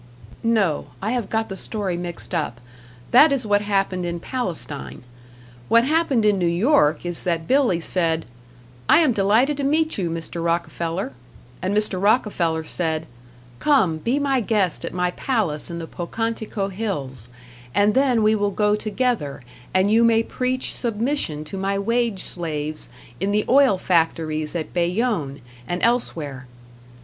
No, 0.41 0.87
I 0.99 1.11
have 1.11 1.29
got 1.29 1.47
the 1.47 1.55
story 1.55 1.95
mixed 1.95 2.33
up. 2.33 2.59
That 3.11 3.31
is 3.31 3.45
what 3.45 3.61
happened 3.61 4.03
in 4.03 4.19
Palestine. 4.19 5.03
What 5.69 5.83
happened 5.85 6.25
in 6.25 6.39
New 6.39 6.47
York 6.47 7.05
is 7.05 7.21
that 7.23 7.47
Billy 7.47 7.79
said, 7.79 8.25
"I 8.89 9.01
am 9.01 9.13
delighted 9.13 9.57
to 9.57 9.63
meet 9.63 9.99
you, 9.99 10.09
Mr. 10.09 10.43
Rockefeller." 10.43 11.13
And 11.61 11.77
Mr. 11.77 12.01
Rockefeller 12.01 12.63
said, 12.63 13.05
"Come 13.59 13.97
be 13.99 14.17
my 14.17 14.39
guest 14.41 14.83
at 14.83 14.91
my 14.91 15.11
palace 15.11 15.69
in 15.69 15.77
the 15.77 15.85
Pocantico 15.85 16.69
Hills; 16.69 17.29
and 17.75 17.93
then 17.93 18.23
we 18.23 18.33
will 18.33 18.49
go 18.49 18.75
together 18.75 19.43
and 19.71 19.91
you 19.91 20.03
may 20.03 20.23
preach 20.23 20.73
submission 20.73 21.43
to 21.45 21.57
my 21.59 21.77
wage 21.77 22.23
slaves 22.23 22.89
in 23.19 23.29
the 23.29 23.45
oil 23.47 23.77
factories 23.77 24.55
at 24.55 24.73
Bayonne 24.73 25.41
and 25.67 25.79
elsewhere." 25.83 26.47